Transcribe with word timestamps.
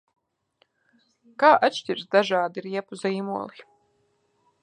Kā 1.43 1.51
atšķiras 1.67 2.09
dažādi 2.17 2.65
riepu 2.69 3.01
zīmoli? 3.05 3.65